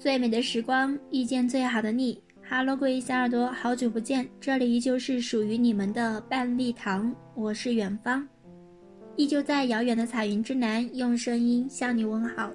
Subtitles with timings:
[0.00, 2.18] 最美的时光遇见最好的你。
[2.42, 8.26] 哈喽各位小耳朵，好久不见，这里依旧是属于你们的半粒糖，我是远方，
[9.16, 12.50] 依旧在遥远的彩云之南，用声音向你问好。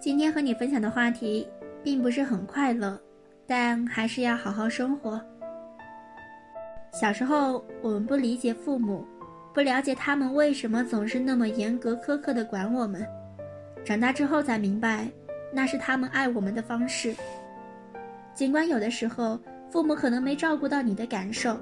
[0.00, 1.46] 今天和你分享的话题
[1.84, 3.00] 并不是很快乐，
[3.46, 5.24] 但还是要好好生活。
[6.92, 9.06] 小时候，我们不理解父母，
[9.54, 13.06] 不了解他们为什么总是那么严格苛刻的管我们。
[13.84, 15.08] 长大之后才明白，
[15.54, 17.14] 那是他们爱我们的方式。
[18.34, 19.38] 尽管有的时候
[19.70, 21.56] 父母可能没照顾到你的感受，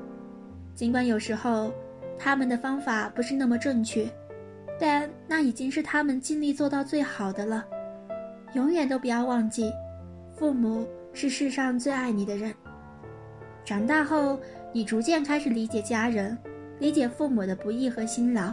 [0.74, 1.72] 尽管有时候
[2.18, 4.08] 他们的方法不是那么正确，
[4.80, 7.64] 但那已经是他们尽力做到最好的了。
[8.54, 9.70] 永远都不要忘记，
[10.36, 12.52] 父母是世上最爱你的人。
[13.64, 14.40] 长大后。
[14.74, 16.34] 你逐渐开始理解家人，
[16.78, 18.50] 理解父母的不易和辛劳。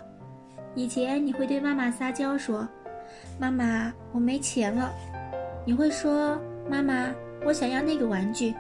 [0.76, 2.68] 以前你会对妈妈撒娇说
[3.40, 4.92] ：“妈妈，我没钱了。”
[5.70, 6.36] 你会说
[6.68, 7.14] ：“妈妈，
[7.46, 8.56] 我想要那个玩具。”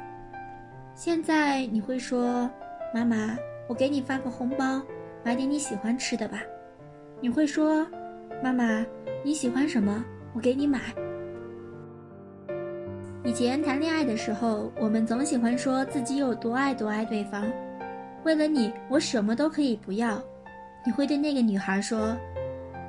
[0.93, 2.47] 现在你会说
[2.93, 3.35] ：“妈妈，
[3.67, 4.79] 我给你发个红包，
[5.25, 6.37] 买点你喜欢吃的吧。”
[7.19, 7.83] 你会说
[8.43, 8.85] ：“妈妈，
[9.23, 10.05] 你喜欢什么？
[10.35, 10.79] 我给你买。”
[13.25, 17.43] 以前谈恋爱的时候，我们总喜欢说自己有多爱多爱对方，
[18.23, 20.21] 为了你，我什么都可以不要。
[20.85, 22.15] 你会对那个女孩说：“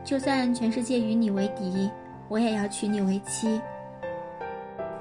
[0.05, 1.91] 就算全世界与你为敌，
[2.29, 3.59] 我也要娶你为妻。”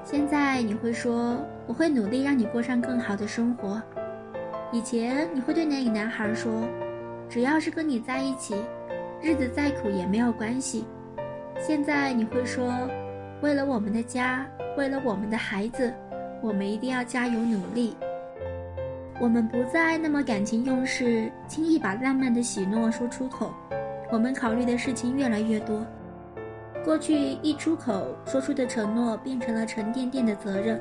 [0.04, 3.80] 现在你会说：“我会努力让你过上更好的生活。”
[4.72, 6.68] 以前你会对那个男孩说
[7.28, 8.54] ：“只要是跟你在一起，
[9.20, 10.84] 日子再苦也没有关系。”
[11.60, 12.72] 现在你会说
[13.42, 14.46] ：“为了我们的家。”
[14.78, 15.92] 为了我们的孩子，
[16.40, 17.96] 我们一定要加油努力。
[19.20, 23.52] 我们不再那么感情用事，轻易把浪漫的喜诺说出口。
[24.12, 25.84] 我们考虑的事情越来越多，
[26.84, 30.80] 过去一出口说出的承诺变成了沉甸甸的责任。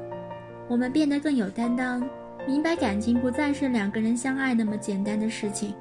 [0.68, 2.08] 我们变得更有担当，
[2.48, 5.74] 明白感情不再是两个人相爱那么简单的事情。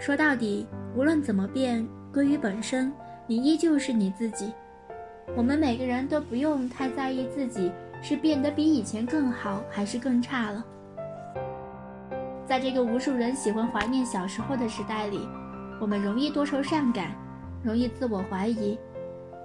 [0.00, 0.66] 说到底，
[0.96, 2.92] 无论怎么变，归于本身，
[3.26, 4.52] 你依旧是你自己。
[5.36, 7.70] 我们每个人都不用太在意自己
[8.02, 10.64] 是变得比以前更好还是更差了。
[12.46, 15.28] 在这个无数人喜欢怀念小时候的时代里，
[15.80, 17.12] 我们容易多愁善感，
[17.62, 18.78] 容易自我怀疑。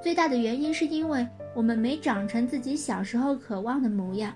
[0.03, 1.25] 最大的原因是因为
[1.55, 4.33] 我们没长成自己小时候渴望的模样。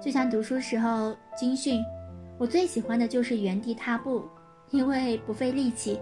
[0.00, 1.84] 就像读书时候军训，
[2.38, 4.24] 我最喜欢的就是原地踏步，
[4.70, 6.00] 因为不费力气。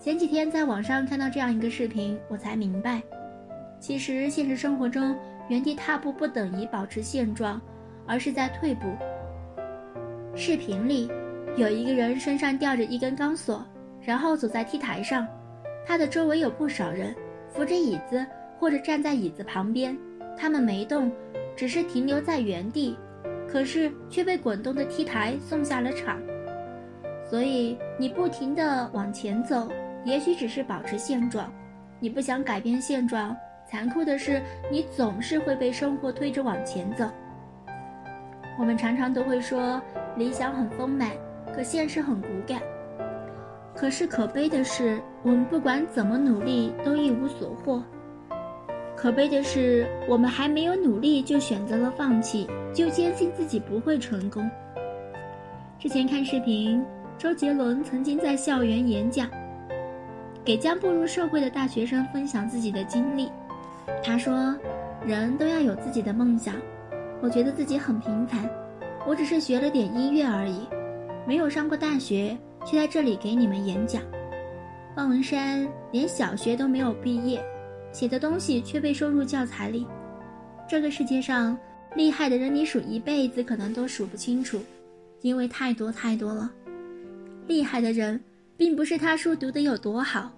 [0.00, 3.00] 前几天在网上看到这样一个视频，我才明白。
[3.78, 5.14] 其实，现实生活中，
[5.48, 7.60] 原地踏步不等于保持现状，
[8.04, 8.92] 而是在退步。
[10.34, 11.08] 视频里，
[11.56, 13.64] 有一个人身上吊着一根钢索，
[14.02, 15.24] 然后走在 T 台上，
[15.86, 17.14] 他的周围有不少人
[17.50, 18.24] 扶着椅子
[18.58, 19.96] 或者站在椅子旁边，
[20.36, 21.10] 他们没动，
[21.56, 22.96] 只是停留在原地，
[23.48, 26.18] 可是却被滚动的 T 台送下了场。
[27.28, 29.68] 所以，你不停地往前走，
[30.04, 31.52] 也许只是保持现状，
[31.98, 33.36] 你不想改变现状。
[33.70, 37.08] 残酷的是，你总是会被生活推着往前走。
[38.58, 39.80] 我们常常都会说
[40.16, 41.10] 理想很丰满，
[41.54, 42.60] 可现实很骨感。
[43.80, 47.82] 可是可悲的是，我们不管怎么努力都一无所获。
[48.94, 54.46] 可悲的是，我们还没有努力就选择了放弃，就坚信自己不会成功。
[55.78, 56.84] 之前看视频，
[57.16, 59.30] 周杰伦曾经在校园演讲，
[60.44, 63.30] 给将步入社会的大学生分享自己的经历。
[64.04, 64.54] 他说
[65.06, 66.54] ：“人都要有自己的梦想。
[67.22, 68.46] 我觉得自己很平凡，
[69.06, 70.68] 我只是学了点音乐而已，
[71.26, 74.02] 没有上过大学，却在这里给你们演讲。
[74.94, 77.42] 方文山连小学都没有毕业，
[77.92, 79.86] 写的东西却被收入教材里。
[80.68, 81.58] 这个世界上
[81.94, 84.60] 厉害的人，你数一辈子可能都数不清楚，
[85.20, 86.50] 因为太多太多了。
[87.46, 88.20] 厉害的人，
[88.56, 90.32] 并不是他书读得有多好。”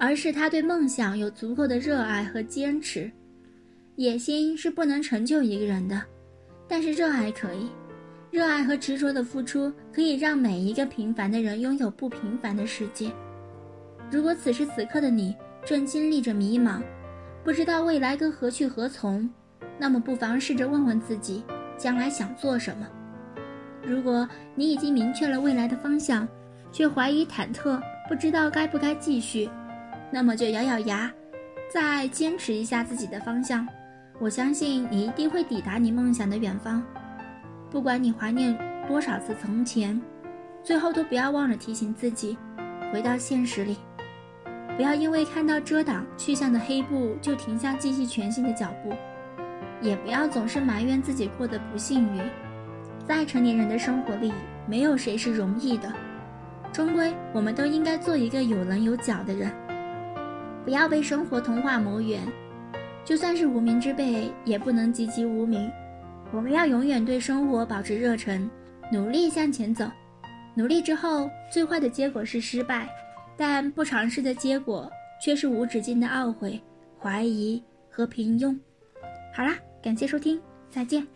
[0.00, 3.10] 而是他对梦想有足够的热爱和坚持，
[3.96, 6.00] 野心是不能成就一个人的，
[6.68, 7.68] 但是热爱可以，
[8.30, 13.10] 热爱和执着的付出可以让每一个平凡的人拥有不平凡的世界。
[14.10, 15.34] 如果此时此刻的你
[15.64, 16.82] 正经历着迷茫，
[17.42, 19.28] 不知道未来该何去何从，
[19.78, 21.42] 那么不妨试着问问自己，
[21.76, 22.86] 将来想做什么。
[23.82, 26.28] 如果你已经明确了未来的方向，
[26.70, 29.48] 却怀疑忐忑，不知道该不该继续。
[30.10, 31.10] 那么就咬咬牙，
[31.72, 33.66] 再坚持一下自己的方向。
[34.18, 36.82] 我相信你一定会抵达你梦想的远方。
[37.70, 38.56] 不管你怀念
[38.88, 40.00] 多少次从前，
[40.62, 42.36] 最后都不要忘了提醒自己，
[42.92, 43.76] 回到现实里。
[44.76, 48.92] 不要因为看到遮挡去向的黑布就停下继续前行的脚步。
[49.80, 52.22] 也不要总是埋怨自己过得不幸运。
[53.06, 54.32] 在成年人的生活里，
[54.66, 55.92] 没有谁是容易的，
[56.72, 59.52] 终归我们都应该做一个有棱有角的人，
[60.64, 62.20] 不要被生活童话磨圆。
[63.04, 65.70] 就算是无名之辈，也不能籍籍无名。
[66.32, 68.48] 我们要永远对生活保持热忱，
[68.92, 69.90] 努力向前走。
[70.54, 72.88] 努力之后，最坏的结果是失败，
[73.36, 74.90] 但不尝试的结果
[75.22, 76.60] 却是无止境的懊悔、
[77.00, 78.58] 怀疑和平庸。
[79.34, 81.06] 好啦，感谢收听，再见。